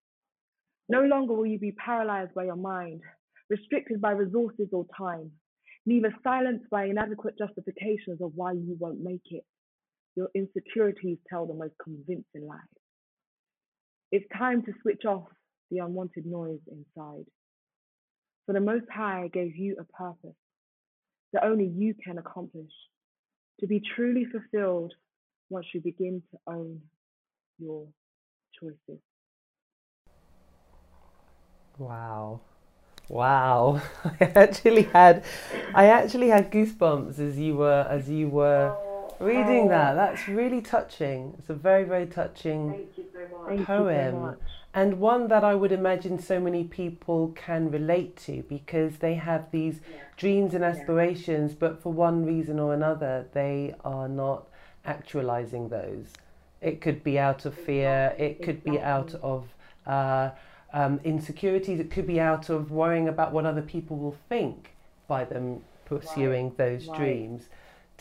No 0.89 1.03
longer 1.03 1.33
will 1.33 1.45
you 1.45 1.59
be 1.59 1.73
paralyzed 1.73 2.33
by 2.33 2.45
your 2.45 2.55
mind, 2.55 3.01
restricted 3.49 4.01
by 4.01 4.11
resources 4.11 4.69
or 4.71 4.85
time, 4.97 5.31
neither 5.85 6.13
silenced 6.23 6.69
by 6.69 6.85
inadequate 6.85 7.37
justifications 7.37 8.21
of 8.21 8.31
why 8.35 8.53
you 8.53 8.75
won't 8.79 9.01
make 9.01 9.21
it. 9.29 9.45
Your 10.15 10.29
insecurities 10.35 11.19
tell 11.29 11.45
the 11.45 11.53
most 11.53 11.75
convincing 11.81 12.47
lies. 12.47 12.59
It's 14.11 14.25
time 14.37 14.63
to 14.63 14.73
switch 14.81 15.05
off 15.05 15.27
the 15.69 15.77
unwanted 15.77 16.25
noise 16.25 16.59
inside. 16.67 17.25
For 18.51 18.59
the 18.59 18.65
Most 18.65 18.89
High 18.93 19.29
gave 19.31 19.55
you 19.55 19.77
a 19.79 19.85
purpose 19.85 20.35
that 21.31 21.45
only 21.45 21.67
you 21.67 21.93
can 21.93 22.17
accomplish 22.17 22.73
to 23.61 23.65
be 23.65 23.81
truly 23.95 24.25
fulfilled 24.25 24.93
once 25.49 25.67
you 25.73 25.79
begin 25.79 26.21
to 26.31 26.37
own 26.47 26.81
your 27.59 27.87
choices. 28.59 29.01
Wow. 31.77 32.41
Wow. 33.07 33.81
I 34.19 34.25
actually 34.35 34.81
had 34.81 35.23
I 35.73 35.85
actually 35.85 36.27
had 36.27 36.51
goosebumps 36.51 37.19
as 37.19 37.39
you 37.39 37.55
were 37.55 37.87
as 37.89 38.09
you 38.09 38.27
were 38.27 38.75
oh. 38.77 38.90
Reading 39.21 39.67
that. 39.69 39.93
That's 39.93 40.27
really 40.27 40.61
touching. 40.61 41.35
It's 41.37 41.49
a 41.49 41.53
very, 41.53 41.83
very 41.83 42.05
touching 42.05 42.87
poem. 43.65 44.37
And 44.73 44.99
one 44.99 45.27
that 45.27 45.43
I 45.43 45.53
would 45.53 45.73
imagine 45.73 46.17
so 46.17 46.39
many 46.39 46.63
people 46.63 47.33
can 47.35 47.69
relate 47.69 48.15
to 48.25 48.43
because 48.43 48.97
they 48.97 49.15
have 49.15 49.51
these 49.51 49.81
yeah. 49.91 49.99
dreams 50.15 50.53
and 50.53 50.63
aspirations, 50.63 51.51
yeah. 51.51 51.57
but 51.59 51.83
for 51.83 51.91
one 51.91 52.25
reason 52.25 52.57
or 52.57 52.73
another, 52.73 53.27
they 53.33 53.75
are 53.83 54.07
not 54.07 54.47
actualizing 54.85 55.67
those. 55.67 56.13
It 56.61 56.79
could 56.79 57.03
be 57.03 57.19
out 57.19 57.45
of 57.45 57.53
fear, 57.53 58.15
it 58.17 58.41
could 58.41 58.63
be 58.63 58.79
out 58.79 59.13
of 59.15 59.47
uh, 59.85 60.29
um, 60.71 61.01
insecurities, 61.03 61.79
it 61.79 61.91
could 61.91 62.07
be 62.07 62.19
out 62.19 62.49
of 62.49 62.71
worrying 62.71 63.09
about 63.09 63.33
what 63.33 63.45
other 63.45 63.61
people 63.61 63.97
will 63.97 64.15
think 64.29 64.73
by 65.07 65.25
them 65.25 65.61
pursuing 65.83 66.45
right. 66.45 66.57
those 66.57 66.87
right. 66.87 66.97
dreams. 66.97 67.49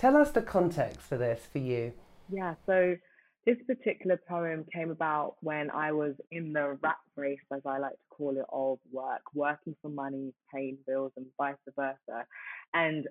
Tell 0.01 0.17
us 0.17 0.31
the 0.31 0.41
context 0.41 1.03
for 1.03 1.19
this 1.19 1.47
for 1.53 1.59
you. 1.59 1.93
Yeah, 2.33 2.55
so 2.65 2.97
this 3.45 3.59
particular 3.67 4.19
poem 4.27 4.65
came 4.73 4.91
about 4.91 5.35
when 5.43 5.71
I 5.71 5.93
was 5.93 6.15
in 6.31 6.55
the 6.55 6.79
rat 6.83 6.97
race, 7.17 7.39
as 7.53 7.61
I 7.67 7.77
like 7.77 7.93
to 7.93 8.17
call 8.17 8.35
it, 8.39 8.47
of 8.51 8.79
work, 8.91 9.21
working 9.35 9.77
for 9.83 9.91
money, 9.91 10.33
paying 10.55 10.79
bills, 10.87 11.13
and 11.19 11.27
vice 11.37 11.57
versa. 11.77 12.25
And 12.73 13.09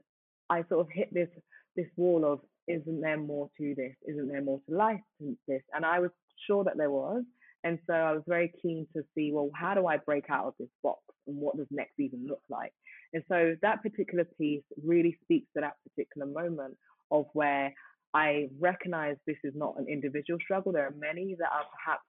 I 0.49 0.63
sort 0.67 0.79
of 0.79 0.87
hit 0.91 1.13
this 1.13 1.29
this 1.75 1.85
wall 1.95 2.25
of, 2.25 2.39
isn't 2.67 3.01
there 3.01 3.19
more 3.19 3.51
to 3.59 3.75
this? 3.75 3.93
Isn't 4.07 4.27
there 4.27 4.41
more 4.41 4.59
to 4.67 4.75
life 4.75 4.99
than 5.19 5.37
this? 5.47 5.61
And 5.75 5.85
I 5.85 5.99
was 5.99 6.09
sure 6.47 6.63
that 6.63 6.75
there 6.75 6.89
was. 6.89 7.23
And 7.63 7.79
so 7.87 7.93
I 7.93 8.13
was 8.13 8.23
very 8.27 8.51
keen 8.61 8.87
to 8.95 9.03
see, 9.15 9.31
well, 9.33 9.49
how 9.53 9.73
do 9.73 9.85
I 9.85 9.97
break 9.97 10.29
out 10.29 10.45
of 10.45 10.53
this 10.59 10.69
box 10.81 11.01
and 11.27 11.37
what 11.37 11.57
does 11.57 11.67
next 11.71 11.99
even 11.99 12.25
look 12.27 12.41
like? 12.49 12.71
And 13.13 13.23
so 13.27 13.55
that 13.61 13.81
particular 13.83 14.25
piece 14.37 14.63
really 14.83 15.17
speaks 15.23 15.47
to 15.55 15.61
that 15.61 15.73
particular 15.87 16.27
moment 16.27 16.77
of 17.11 17.25
where 17.33 17.73
I 18.13 18.49
recognize 18.59 19.17
this 19.27 19.37
is 19.43 19.53
not 19.55 19.75
an 19.77 19.87
individual 19.89 20.39
struggle. 20.41 20.71
There 20.71 20.87
are 20.87 20.95
many 20.97 21.35
that 21.37 21.49
are 21.51 21.65
perhaps 21.75 22.03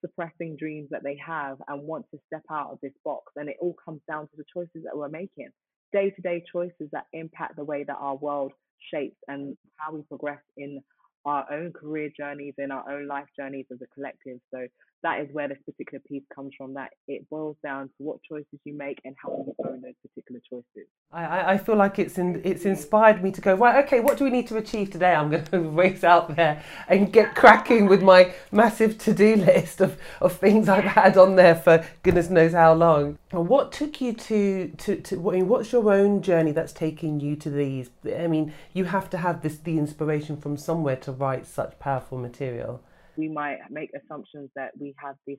suppressing 0.00 0.56
dreams 0.56 0.88
that 0.90 1.02
they 1.02 1.18
have 1.24 1.58
and 1.68 1.86
want 1.86 2.06
to 2.10 2.20
step 2.26 2.42
out 2.50 2.70
of 2.72 2.78
this 2.82 2.92
box. 3.04 3.32
And 3.36 3.48
it 3.48 3.56
all 3.60 3.76
comes 3.84 4.00
down 4.08 4.24
to 4.24 4.36
the 4.36 4.44
choices 4.52 4.84
that 4.84 4.96
we're 4.96 5.08
making, 5.08 5.50
day 5.92 6.10
to 6.10 6.22
day 6.22 6.42
choices 6.50 6.88
that 6.92 7.06
impact 7.12 7.56
the 7.56 7.64
way 7.64 7.84
that 7.84 7.96
our 7.98 8.16
world 8.16 8.52
shapes 8.92 9.18
and 9.28 9.56
how 9.76 9.92
we 9.92 10.02
progress 10.02 10.40
in 10.56 10.82
our 11.24 11.46
own 11.52 11.72
career 11.72 12.10
journeys, 12.16 12.54
and 12.58 12.72
our 12.72 12.90
own 12.90 13.06
life 13.06 13.28
journeys 13.36 13.66
as 13.72 13.78
a 13.82 13.86
collective. 13.94 14.38
So 14.52 14.66
that 15.02 15.20
is 15.20 15.28
where 15.32 15.48
this 15.48 15.58
particular 15.64 16.00
piece 16.06 16.22
comes 16.34 16.52
from. 16.56 16.74
That 16.74 16.90
it 17.08 17.28
boils 17.30 17.56
down 17.62 17.86
to 17.86 17.94
what 17.98 18.18
choices 18.22 18.58
you 18.64 18.76
make 18.76 18.98
and 19.04 19.14
how 19.22 19.30
you 19.46 19.54
own 19.66 19.80
those 19.80 19.94
particular 20.06 20.40
choices. 20.48 20.88
I, 21.12 21.54
I 21.54 21.58
feel 21.58 21.76
like 21.76 21.98
it's 21.98 22.18
in, 22.18 22.40
it's 22.44 22.64
inspired 22.64 23.22
me 23.22 23.30
to 23.32 23.40
go 23.40 23.54
right. 23.54 23.84
Okay, 23.84 24.00
what 24.00 24.18
do 24.18 24.24
we 24.24 24.30
need 24.30 24.46
to 24.48 24.56
achieve 24.56 24.90
today? 24.90 25.14
I'm 25.14 25.30
going 25.30 25.44
to 25.50 25.60
race 25.60 26.04
out 26.04 26.36
there 26.36 26.62
and 26.88 27.12
get 27.12 27.34
cracking 27.34 27.86
with 27.86 28.02
my 28.02 28.32
massive 28.52 28.98
to 28.98 29.14
do 29.14 29.36
list 29.36 29.80
of, 29.80 29.98
of 30.20 30.36
things 30.36 30.68
I've 30.68 30.84
had 30.84 31.16
on 31.16 31.36
there 31.36 31.54
for 31.54 31.84
goodness 32.02 32.30
knows 32.30 32.52
how 32.52 32.74
long. 32.74 33.18
What 33.30 33.72
took 33.72 34.00
you 34.00 34.12
to 34.12 34.68
to, 34.78 34.96
to 34.96 35.30
I 35.30 35.34
mean, 35.34 35.48
what's 35.48 35.72
your 35.72 35.92
own 35.92 36.22
journey 36.22 36.52
that's 36.52 36.72
taking 36.72 37.20
you 37.20 37.36
to 37.36 37.50
these? 37.50 37.90
I 38.04 38.26
mean, 38.26 38.52
you 38.72 38.84
have 38.84 39.08
to 39.10 39.18
have 39.18 39.42
this 39.42 39.58
the 39.58 39.78
inspiration 39.78 40.36
from 40.36 40.56
somewhere 40.56 40.96
to 40.96 41.12
write 41.12 41.46
such 41.46 41.78
powerful 41.78 42.18
material 42.18 42.82
we 43.16 43.28
might 43.28 43.58
make 43.70 43.90
assumptions 43.94 44.50
that 44.56 44.70
we 44.78 44.94
have 44.98 45.16
this 45.26 45.38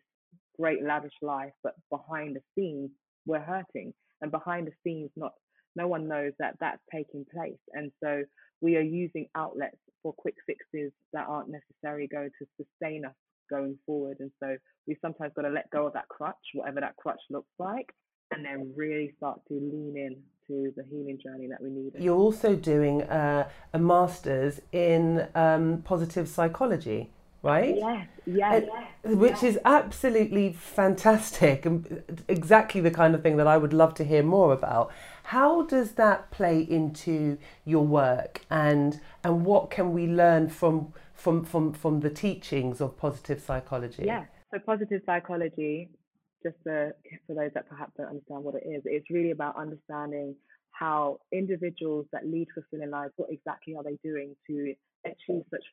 great 0.59 0.83
lavish 0.83 1.13
life, 1.21 1.53
but 1.63 1.73
behind 1.89 2.35
the 2.35 2.41
scenes 2.55 2.89
we're 3.25 3.39
hurting, 3.39 3.93
and 4.21 4.31
behind 4.31 4.67
the 4.67 4.73
scenes 4.83 5.09
not 5.15 5.33
no 5.75 5.87
one 5.87 6.07
knows 6.07 6.33
that 6.39 6.55
that's 6.59 6.81
taking 6.93 7.25
place, 7.33 7.59
and 7.73 7.91
so 8.03 8.23
we 8.61 8.75
are 8.75 8.81
using 8.81 9.27
outlets 9.35 9.77
for 10.03 10.13
quick 10.13 10.35
fixes 10.45 10.91
that 11.13 11.27
aren't 11.27 11.49
necessarily 11.49 12.07
going 12.07 12.29
to 12.39 12.45
sustain 12.57 13.05
us 13.05 13.15
going 13.49 13.77
forward, 13.85 14.17
and 14.19 14.31
so 14.41 14.55
we 14.87 14.97
sometimes 15.01 15.31
got 15.35 15.43
to 15.43 15.49
let 15.49 15.69
go 15.71 15.87
of 15.87 15.93
that 15.93 16.07
crutch, 16.09 16.35
whatever 16.53 16.81
that 16.81 16.95
crutch 16.97 17.21
looks 17.29 17.51
like, 17.59 17.87
and 18.31 18.43
then 18.45 18.73
really 18.75 19.13
start 19.17 19.39
to 19.47 19.53
lean 19.53 19.93
in 19.95 20.15
to 20.47 20.71
the 20.75 20.83
healing 20.89 21.17
journey 21.21 21.47
that 21.47 21.61
we 21.61 21.69
need. 21.69 21.93
You're 21.99 22.17
also 22.17 22.55
doing 22.55 23.03
uh, 23.03 23.47
a 23.73 23.79
master's 23.79 24.61
in 24.71 25.27
um, 25.35 25.81
positive 25.83 26.27
psychology 26.27 27.11
right? 27.43 27.75
Yes, 27.75 28.07
yes, 28.25 28.63
yes. 28.67 29.15
Which 29.15 29.43
is 29.43 29.57
absolutely 29.65 30.53
fantastic 30.53 31.65
and 31.65 32.23
exactly 32.27 32.81
the 32.81 32.91
kind 32.91 33.15
of 33.15 33.23
thing 33.23 33.37
that 33.37 33.47
I 33.47 33.57
would 33.57 33.73
love 33.73 33.93
to 33.95 34.03
hear 34.03 34.23
more 34.23 34.53
about. 34.53 34.91
How 35.23 35.63
does 35.63 35.93
that 35.93 36.31
play 36.31 36.59
into 36.61 37.37
your 37.65 37.85
work 37.85 38.41
and 38.49 38.99
and 39.23 39.45
what 39.45 39.71
can 39.71 39.93
we 39.93 40.07
learn 40.07 40.49
from 40.49 40.93
from 41.13 41.43
from, 41.43 41.73
from 41.73 42.01
the 42.01 42.09
teachings 42.09 42.81
of 42.81 42.97
positive 42.97 43.41
psychology? 43.41 44.03
Yeah. 44.05 44.25
So 44.53 44.59
positive 44.59 45.01
psychology, 45.05 45.89
just 46.43 46.57
for, 46.63 46.93
for 47.25 47.35
those 47.35 47.51
that 47.53 47.69
perhaps 47.69 47.93
don't 47.97 48.07
understand 48.07 48.43
what 48.43 48.55
it 48.55 48.67
is, 48.67 48.81
it's 48.85 49.09
really 49.09 49.31
about 49.31 49.55
understanding 49.55 50.35
how 50.71 51.19
individuals 51.31 52.05
that 52.11 52.25
lead 52.25 52.47
fulfilling 52.53 52.91
lives, 52.91 53.13
what 53.15 53.29
exactly 53.31 53.75
are 53.75 53.83
they 53.83 53.97
doing 54.03 54.35
to 54.47 54.73
achieve 55.05 55.43
such 55.49 55.63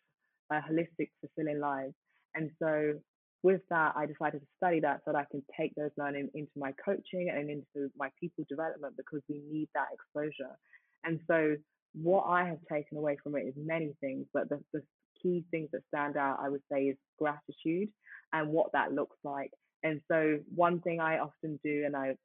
a 0.51 0.57
holistic, 0.57 1.11
fulfilling 1.21 1.61
lives. 1.61 1.95
And 2.35 2.51
so 2.63 2.95
with 3.43 3.61
that, 3.71 3.93
I 3.97 4.07
decided 4.07 4.41
to 4.41 4.47
study 4.57 4.81
that 4.81 5.01
so 5.05 5.13
that 5.13 5.19
I 5.19 5.27
can 5.31 5.43
take 5.59 5.75
those 5.75 5.91
learning 5.97 6.29
into 6.35 6.53
my 6.57 6.73
coaching 6.85 7.31
and 7.31 7.51
into 7.51 7.91
my 7.97 8.11
people 8.21 8.45
development 8.49 8.95
because 8.97 9.21
we 9.29 9.43
need 9.51 9.69
that 9.75 9.89
exposure. 9.93 10.57
And 11.05 11.21
so 11.27 11.57
what 11.95 12.25
I 12.25 12.45
have 12.45 12.59
taken 12.71 12.99
away 12.99 13.17
from 13.23 13.37
it 13.37 13.43
is 13.47 13.55
many 13.57 13.95
things, 14.01 14.27
but 14.35 14.49
the, 14.49 14.61
the 14.73 14.83
key 15.23 15.45
things 15.51 15.69
that 15.73 15.83
stand 15.89 16.17
out, 16.17 16.39
I 16.43 16.49
would 16.49 16.63
say, 16.71 16.85
is 16.85 16.97
gratitude 17.19 17.89
and 18.33 18.49
what 18.51 18.73
that 18.73 18.93
looks 18.93 19.17
like. 19.25 19.51
And 19.83 20.01
so 20.11 20.39
one 20.55 20.81
thing 20.81 21.01
I 21.01 21.19
often 21.19 21.61
do, 21.65 21.85
and 21.87 21.97
I 21.97 22.17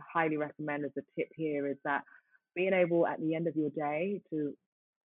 highly 0.00 0.36
recommend 0.36 0.84
as 0.84 0.92
a 0.98 1.02
tip 1.18 1.28
here, 1.34 1.66
is 1.66 1.76
that 1.84 2.02
being 2.54 2.72
able 2.72 3.06
at 3.06 3.20
the 3.20 3.34
end 3.34 3.46
of 3.46 3.56
your 3.56 3.70
day 3.70 4.20
to 4.30 4.52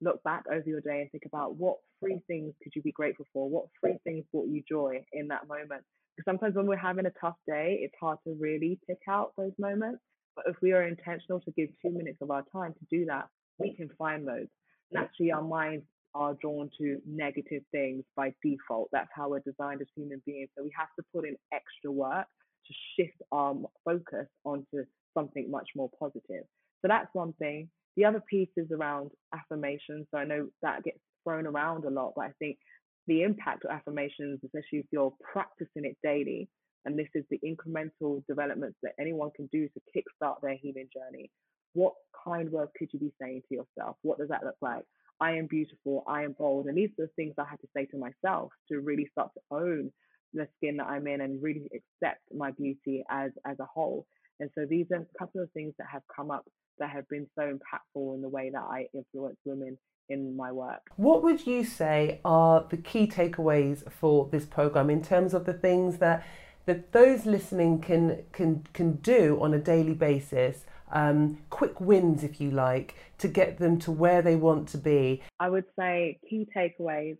look 0.00 0.22
back 0.24 0.44
over 0.50 0.68
your 0.68 0.80
day 0.80 1.02
and 1.02 1.10
think 1.10 1.24
about 1.26 1.56
what 1.56 1.76
three 2.02 2.20
things 2.26 2.54
could 2.62 2.72
you 2.74 2.82
be 2.82 2.92
grateful 2.92 3.26
for? 3.32 3.48
What 3.48 3.66
three 3.80 3.98
things 4.04 4.24
brought 4.32 4.48
you 4.48 4.62
joy 4.68 5.04
in 5.12 5.28
that 5.28 5.46
moment? 5.48 5.82
Because 6.16 6.30
sometimes 6.30 6.54
when 6.56 6.66
we're 6.66 6.76
having 6.76 7.06
a 7.06 7.12
tough 7.20 7.36
day, 7.46 7.78
it's 7.80 7.94
hard 8.00 8.18
to 8.26 8.36
really 8.38 8.78
pick 8.86 8.98
out 9.08 9.32
those 9.36 9.52
moments. 9.58 10.00
But 10.36 10.46
if 10.48 10.56
we 10.62 10.72
are 10.72 10.82
intentional 10.82 11.40
to 11.40 11.50
give 11.52 11.68
two 11.80 11.90
minutes 11.90 12.18
of 12.20 12.30
our 12.30 12.44
time 12.52 12.74
to 12.74 12.86
do 12.90 13.06
that, 13.06 13.28
we 13.58 13.74
can 13.74 13.88
find 13.98 14.26
those. 14.26 14.46
Naturally, 14.90 15.32
our 15.32 15.42
minds 15.42 15.84
are 16.14 16.34
drawn 16.40 16.70
to 16.78 16.98
negative 17.06 17.62
things 17.70 18.04
by 18.16 18.34
default. 18.42 18.88
That's 18.92 19.08
how 19.14 19.30
we're 19.30 19.40
designed 19.40 19.80
as 19.80 19.86
human 19.96 20.22
beings. 20.26 20.50
So 20.56 20.64
we 20.64 20.70
have 20.76 20.88
to 20.98 21.04
put 21.14 21.26
in 21.26 21.36
extra 21.52 21.90
work 21.90 22.26
to 22.66 22.74
shift 22.96 23.16
our 23.30 23.54
focus 23.84 24.26
onto 24.44 24.84
something 25.14 25.50
much 25.50 25.70
more 25.74 25.90
positive. 25.98 26.44
So 26.82 26.88
that's 26.88 27.08
one 27.12 27.32
thing. 27.34 27.70
The 27.96 28.04
other 28.04 28.22
piece 28.28 28.48
is 28.56 28.70
around 28.70 29.10
affirmations. 29.34 30.06
So 30.10 30.18
I 30.18 30.24
know 30.24 30.48
that 30.62 30.82
gets 30.82 30.98
thrown 31.24 31.46
around 31.46 31.84
a 31.84 31.90
lot, 31.90 32.12
but 32.16 32.26
I 32.26 32.32
think 32.38 32.58
the 33.06 33.22
impact 33.22 33.64
of 33.64 33.70
affirmations, 33.70 34.40
especially 34.44 34.78
if 34.78 34.86
you're 34.90 35.12
practicing 35.32 35.84
it 35.84 35.96
daily, 36.02 36.48
and 36.84 36.98
this 36.98 37.08
is 37.14 37.24
the 37.30 37.40
incremental 37.44 38.24
developments 38.28 38.78
that 38.82 38.92
anyone 39.00 39.30
can 39.34 39.48
do 39.52 39.68
to 39.68 39.80
kickstart 39.96 40.36
their 40.42 40.56
healing 40.56 40.88
journey. 40.92 41.30
What 41.74 41.94
kind 42.24 42.48
of 42.48 42.52
words 42.52 42.72
could 42.76 42.88
you 42.92 42.98
be 42.98 43.12
saying 43.20 43.42
to 43.48 43.54
yourself? 43.54 43.96
What 44.02 44.18
does 44.18 44.28
that 44.28 44.44
look 44.44 44.56
like? 44.60 44.84
I 45.20 45.32
am 45.32 45.46
beautiful, 45.46 46.04
I 46.08 46.24
am 46.24 46.34
bold. 46.36 46.66
And 46.66 46.76
these 46.76 46.90
are 46.98 47.06
the 47.06 47.12
things 47.14 47.34
I 47.38 47.44
had 47.48 47.60
to 47.60 47.68
say 47.76 47.86
to 47.86 47.98
myself 47.98 48.50
to 48.70 48.80
really 48.80 49.08
start 49.12 49.30
to 49.34 49.56
own 49.56 49.92
the 50.34 50.48
skin 50.56 50.78
that 50.78 50.86
I'm 50.86 51.06
in 51.06 51.20
and 51.20 51.42
really 51.42 51.68
accept 51.74 52.20
my 52.34 52.50
beauty 52.50 53.04
as 53.08 53.30
as 53.46 53.58
a 53.60 53.66
whole. 53.66 54.06
And 54.40 54.50
so 54.56 54.66
these 54.68 54.86
are 54.90 54.96
a 54.96 55.18
couple 55.18 55.42
of 55.42 55.50
things 55.52 55.74
that 55.78 55.86
have 55.92 56.02
come 56.14 56.30
up 56.30 56.44
that 56.78 56.90
have 56.90 57.08
been 57.08 57.26
so 57.34 57.42
impactful 57.42 58.14
in 58.14 58.22
the 58.22 58.28
way 58.28 58.50
that 58.50 58.62
I 58.62 58.86
influence 58.94 59.36
women 59.44 59.78
in 60.08 60.36
my 60.36 60.52
work. 60.52 60.82
What 60.96 61.22
would 61.22 61.46
you 61.46 61.64
say 61.64 62.20
are 62.24 62.66
the 62.68 62.76
key 62.76 63.06
takeaways 63.06 63.90
for 63.90 64.28
this 64.30 64.44
program 64.44 64.90
in 64.90 65.02
terms 65.02 65.34
of 65.34 65.46
the 65.46 65.52
things 65.52 65.98
that 65.98 66.24
that 66.66 66.92
those 66.92 67.26
listening 67.26 67.80
can 67.80 68.24
can 68.32 68.64
can 68.72 68.92
do 68.96 69.38
on 69.40 69.54
a 69.54 69.58
daily 69.58 69.94
basis? 69.94 70.64
Um, 70.92 71.38
quick 71.48 71.80
wins, 71.80 72.22
if 72.22 72.38
you 72.38 72.50
like, 72.50 72.94
to 73.16 73.26
get 73.26 73.56
them 73.56 73.78
to 73.78 73.90
where 73.90 74.20
they 74.20 74.36
want 74.36 74.68
to 74.70 74.78
be. 74.78 75.22
I 75.40 75.48
would 75.48 75.64
say 75.78 76.20
key 76.28 76.46
takeaways 76.54 77.16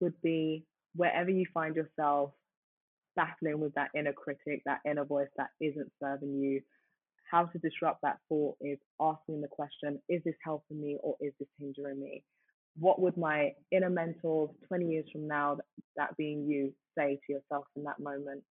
would 0.00 0.14
be 0.22 0.64
wherever 0.94 1.28
you 1.28 1.44
find 1.52 1.76
yourself 1.76 2.32
battling 3.16 3.60
with 3.60 3.74
that 3.74 3.90
inner 3.94 4.14
critic, 4.14 4.62
that 4.64 4.80
inner 4.86 5.04
voice 5.04 5.28
that 5.36 5.50
isn't 5.60 5.92
serving 6.02 6.40
you, 6.40 6.62
how 7.30 7.44
to 7.44 7.58
disrupt 7.58 8.02
that 8.02 8.18
thought 8.28 8.56
is 8.60 8.78
asking 9.00 9.40
the 9.40 9.48
question, 9.48 10.00
is 10.08 10.22
this 10.24 10.34
helping 10.44 10.80
me 10.80 10.98
or 11.02 11.16
is 11.20 11.32
this 11.38 11.48
hindering 11.58 12.00
me? 12.00 12.24
What 12.78 13.00
would 13.00 13.16
my 13.16 13.52
inner 13.70 13.90
mentor 13.90 14.50
20 14.68 14.86
years 14.86 15.04
from 15.12 15.28
now, 15.28 15.58
that 15.96 16.16
being 16.16 16.46
you, 16.48 16.72
say 16.96 17.18
to 17.26 17.32
yourself 17.32 17.64
in 17.76 17.84
that 17.84 18.00
moment? 18.00 18.42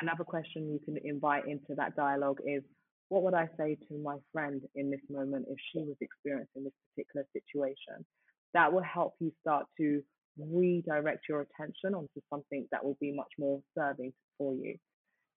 Another 0.00 0.24
question 0.24 0.70
you 0.72 0.80
can 0.84 0.96
invite 1.04 1.46
into 1.46 1.74
that 1.76 1.96
dialogue 1.96 2.38
is 2.46 2.62
what 3.08 3.22
would 3.24 3.34
I 3.34 3.48
say 3.58 3.76
to 3.88 3.98
my 3.98 4.16
friend 4.32 4.62
in 4.76 4.90
this 4.90 5.00
moment 5.10 5.46
if 5.48 5.58
she 5.72 5.80
was 5.80 5.96
experiencing 6.00 6.64
this 6.64 6.72
particular 6.94 7.26
situation? 7.32 8.04
That 8.54 8.72
will 8.72 8.82
help 8.82 9.14
you 9.20 9.32
start 9.40 9.66
to 9.78 10.02
redirect 10.38 11.24
your 11.28 11.40
attention 11.42 11.94
onto 11.94 12.20
something 12.30 12.66
that 12.70 12.84
will 12.84 12.96
be 13.00 13.12
much 13.12 13.32
more 13.38 13.60
serving 13.76 14.12
for 14.38 14.54
you. 14.54 14.76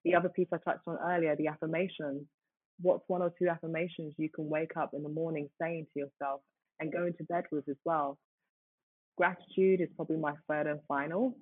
The 0.04 0.14
other 0.14 0.28
piece 0.28 0.48
I 0.52 0.58
touched 0.58 0.86
on 0.86 0.98
earlier, 1.04 1.34
the 1.36 1.48
affirmations. 1.48 2.26
What's 2.80 3.04
one 3.06 3.22
or 3.22 3.32
two 3.38 3.48
affirmations 3.48 4.14
you 4.16 4.28
can 4.34 4.48
wake 4.48 4.76
up 4.76 4.90
in 4.94 5.02
the 5.02 5.08
morning 5.08 5.48
saying 5.60 5.86
to 5.92 6.00
yourself 6.00 6.40
and 6.80 6.92
go 6.92 7.06
into 7.06 7.24
bed 7.24 7.44
with 7.50 7.68
as 7.68 7.76
well? 7.84 8.18
Gratitude 9.16 9.80
is 9.80 9.88
probably 9.96 10.16
my 10.16 10.34
third 10.48 10.66
and 10.66 10.80
final. 10.88 11.36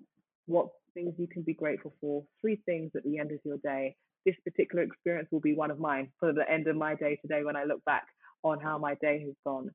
What 0.47 0.69
things 0.95 1.15
you 1.19 1.27
can 1.27 1.43
be 1.43 1.55
grateful 1.55 1.95
for? 2.01 2.25
Three 2.41 2.61
things 2.67 2.91
at 2.95 3.05
the 3.05 3.19
end 3.19 3.33
of 3.33 3.39
your 3.45 3.57
day. 3.65 3.97
This 4.27 4.37
particular 4.45 4.85
experience 4.85 5.29
will 5.33 5.41
be 5.41 5.55
one 5.55 5.71
of 5.71 5.81
mine 5.81 6.11
for 6.21 6.33
the 6.33 6.49
end 6.51 6.67
of 6.69 6.77
my 6.77 6.95
day 6.95 7.19
today 7.23 7.43
when 7.45 7.57
I 7.57 7.65
look 7.65 7.83
back 7.85 8.05
on 8.45 8.61
how 8.61 8.79
my 8.79 8.95
day 9.01 9.23
has 9.25 9.35
gone. 9.45 9.71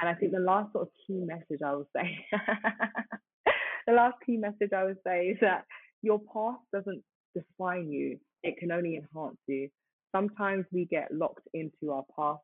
And 0.00 0.08
I 0.08 0.14
think 0.14 0.32
the 0.32 0.40
last 0.40 0.72
sort 0.72 0.88
of 0.88 0.92
key 1.06 1.22
message 1.24 1.60
I 1.64 1.74
would 1.74 1.86
say, 1.94 2.26
the 3.86 3.92
last 3.92 4.16
key 4.24 4.38
message 4.38 4.72
I 4.74 4.84
would 4.84 4.98
say 5.06 5.28
is 5.28 5.38
that 5.40 5.64
your 6.02 6.20
past 6.32 6.62
doesn't 6.72 7.02
define 7.34 7.90
you, 7.90 8.18
it 8.42 8.56
can 8.58 8.72
only 8.72 8.96
enhance 8.96 9.36
you. 9.46 9.68
Sometimes 10.12 10.64
we 10.72 10.84
get 10.86 11.12
locked 11.12 11.46
into 11.54 11.92
our 11.92 12.04
past 12.16 12.42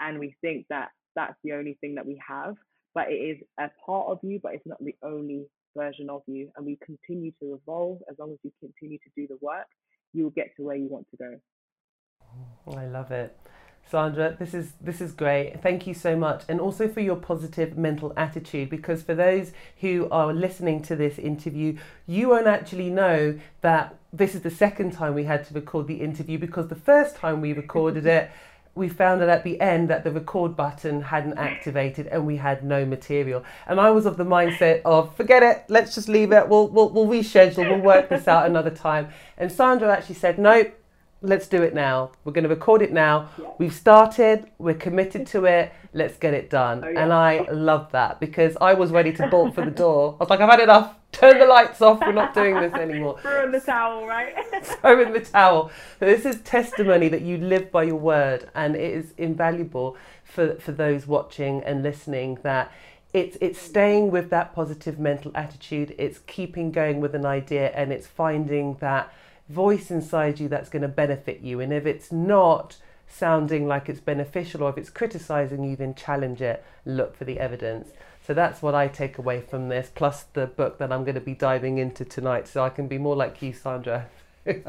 and 0.00 0.18
we 0.18 0.34
think 0.40 0.66
that 0.70 0.90
that's 1.14 1.36
the 1.44 1.52
only 1.52 1.76
thing 1.80 1.94
that 1.96 2.06
we 2.06 2.20
have, 2.26 2.56
but 2.94 3.10
it 3.10 3.16
is 3.16 3.38
a 3.58 3.70
part 3.84 4.08
of 4.08 4.18
you, 4.22 4.40
but 4.42 4.54
it's 4.54 4.66
not 4.66 4.82
the 4.82 4.96
only 5.02 5.46
version 5.76 6.08
of 6.10 6.22
you. 6.26 6.50
And 6.56 6.66
we 6.66 6.78
continue 6.84 7.32
to 7.42 7.54
evolve 7.54 7.98
as 8.10 8.16
long 8.18 8.32
as 8.32 8.38
you 8.42 8.52
continue 8.60 8.98
to 8.98 9.10
do 9.16 9.26
the 9.26 9.38
work, 9.40 9.66
you 10.12 10.24
will 10.24 10.30
get 10.30 10.54
to 10.56 10.62
where 10.62 10.76
you 10.76 10.88
want 10.88 11.06
to 11.10 11.16
go. 11.16 11.40
I 12.74 12.86
love 12.86 13.10
it. 13.10 13.36
Sandra, 13.92 14.34
this 14.38 14.54
is 14.54 14.72
this 14.80 15.02
is 15.02 15.12
great. 15.12 15.60
Thank 15.62 15.86
you 15.86 15.92
so 15.92 16.16
much, 16.16 16.44
and 16.48 16.60
also 16.60 16.88
for 16.88 17.00
your 17.00 17.16
positive 17.16 17.76
mental 17.76 18.14
attitude. 18.16 18.70
Because 18.70 19.02
for 19.02 19.14
those 19.14 19.52
who 19.82 20.08
are 20.10 20.32
listening 20.32 20.80
to 20.84 20.96
this 20.96 21.18
interview, 21.18 21.76
you 22.06 22.30
won't 22.30 22.46
actually 22.46 22.88
know 22.88 23.38
that 23.60 23.94
this 24.10 24.34
is 24.34 24.40
the 24.40 24.50
second 24.50 24.92
time 24.92 25.14
we 25.14 25.24
had 25.24 25.46
to 25.46 25.54
record 25.54 25.88
the 25.88 26.00
interview. 26.00 26.38
Because 26.38 26.68
the 26.68 26.74
first 26.74 27.16
time 27.16 27.42
we 27.42 27.52
recorded 27.52 28.06
it, 28.06 28.30
we 28.74 28.88
found 28.88 29.20
out 29.20 29.28
at 29.28 29.44
the 29.44 29.60
end 29.60 29.90
that 29.90 30.04
the 30.04 30.10
record 30.10 30.56
button 30.56 31.02
hadn't 31.02 31.36
activated, 31.36 32.06
and 32.06 32.26
we 32.26 32.38
had 32.38 32.64
no 32.64 32.86
material. 32.86 33.44
And 33.66 33.78
I 33.78 33.90
was 33.90 34.06
of 34.06 34.16
the 34.16 34.24
mindset 34.24 34.80
of 34.86 35.14
forget 35.16 35.42
it, 35.42 35.64
let's 35.68 35.94
just 35.94 36.08
leave 36.08 36.32
it. 36.32 36.48
We'll 36.48 36.68
we'll, 36.68 36.88
we'll 36.88 37.06
reschedule. 37.06 37.68
We'll 37.68 37.80
work 37.80 38.08
this 38.08 38.26
out 38.26 38.46
another 38.46 38.70
time. 38.70 39.10
And 39.36 39.52
Sandra 39.52 39.92
actually 39.92 40.14
said, 40.14 40.38
nope 40.38 40.78
let's 41.22 41.46
do 41.46 41.62
it 41.62 41.74
now. 41.74 42.10
We're 42.24 42.32
going 42.32 42.44
to 42.44 42.50
record 42.50 42.82
it 42.82 42.92
now. 42.92 43.30
Yeah. 43.38 43.46
We've 43.58 43.72
started, 43.72 44.50
we're 44.58 44.74
committed 44.74 45.26
to 45.28 45.44
it, 45.44 45.72
let's 45.92 46.16
get 46.18 46.34
it 46.34 46.50
done. 46.50 46.82
Oh, 46.84 46.88
yeah. 46.88 47.02
And 47.02 47.12
I 47.12 47.46
love 47.50 47.90
that 47.92 48.20
because 48.20 48.56
I 48.60 48.74
was 48.74 48.90
ready 48.90 49.12
to 49.14 49.28
bolt 49.28 49.54
for 49.54 49.64
the 49.64 49.70
door. 49.70 50.16
I 50.20 50.24
was 50.24 50.30
like, 50.30 50.40
I've 50.40 50.50
had 50.50 50.60
enough. 50.60 50.96
Turn 51.12 51.38
the 51.38 51.46
lights 51.46 51.82
off. 51.82 52.00
We're 52.00 52.12
not 52.12 52.34
doing 52.34 52.54
this 52.54 52.72
anymore. 52.72 53.18
Throw 53.22 53.44
in 53.44 53.52
the 53.52 53.60
towel, 53.60 54.06
right? 54.06 54.34
Throw 54.64 55.00
in 55.02 55.12
the 55.12 55.20
towel. 55.20 55.70
This 56.00 56.24
is 56.24 56.40
testimony 56.40 57.08
that 57.08 57.22
you 57.22 57.36
live 57.36 57.70
by 57.70 57.84
your 57.84 57.96
word, 57.96 58.50
and 58.54 58.74
it 58.74 58.94
is 58.94 59.12
invaluable 59.18 59.96
for, 60.24 60.54
for 60.56 60.72
those 60.72 61.06
watching 61.06 61.62
and 61.64 61.82
listening 61.82 62.38
that 62.42 62.72
it's 63.12 63.36
it's 63.42 63.60
staying 63.60 64.10
with 64.10 64.30
that 64.30 64.54
positive 64.54 64.98
mental 64.98 65.30
attitude 65.34 65.94
it's 65.98 66.20
keeping 66.20 66.72
going 66.72 66.98
with 66.98 67.14
an 67.14 67.26
idea 67.26 67.68
and 67.74 67.92
it's 67.92 68.06
finding 68.06 68.74
that 68.80 69.12
voice 69.52 69.90
inside 69.90 70.40
you 70.40 70.48
that's 70.48 70.68
going 70.68 70.82
to 70.82 70.88
benefit 70.88 71.40
you. 71.40 71.60
And 71.60 71.72
if 71.72 71.86
it's 71.86 72.10
not 72.10 72.76
sounding 73.06 73.68
like 73.68 73.88
it's 73.88 74.00
beneficial 74.00 74.62
or 74.62 74.70
if 74.70 74.78
it's 74.78 74.90
criticizing 74.90 75.62
you, 75.62 75.76
then 75.76 75.94
challenge 75.94 76.40
it, 76.40 76.64
look 76.84 77.16
for 77.16 77.24
the 77.24 77.38
evidence. 77.38 77.90
So 78.26 78.34
that's 78.34 78.62
what 78.62 78.74
I 78.74 78.88
take 78.88 79.18
away 79.18 79.40
from 79.40 79.68
this, 79.68 79.90
plus 79.94 80.24
the 80.32 80.46
book 80.46 80.78
that 80.78 80.92
I'm 80.92 81.02
going 81.02 81.16
to 81.16 81.20
be 81.20 81.34
diving 81.34 81.78
into 81.78 82.04
tonight, 82.04 82.46
so 82.46 82.62
I 82.62 82.70
can 82.70 82.86
be 82.86 82.96
more 82.96 83.16
like 83.16 83.42
you, 83.42 83.52
Sandra. 83.52 84.06
so, 84.44 84.54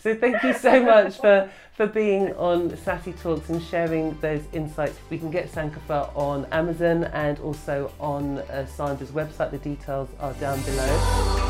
so, 0.00 0.14
thank 0.14 0.42
you 0.42 0.52
so 0.54 0.82
much 0.82 1.18
for, 1.18 1.50
for 1.76 1.86
being 1.86 2.32
on 2.34 2.76
Sassy 2.76 3.12
Talks 3.12 3.48
and 3.48 3.62
sharing 3.62 4.18
those 4.20 4.42
insights. 4.52 4.96
We 5.10 5.18
can 5.18 5.30
get 5.30 5.50
Sankofa 5.50 6.16
on 6.16 6.46
Amazon 6.46 7.04
and 7.04 7.38
also 7.40 7.92
on 7.98 8.38
uh, 8.38 8.66
Sandra's 8.66 9.10
website. 9.10 9.50
The 9.50 9.58
details 9.58 10.08
are 10.20 10.32
down 10.34 10.62
below. 10.62 11.43